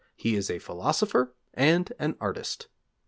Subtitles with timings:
[0.15, 2.67] he is a philosopher and an artist.'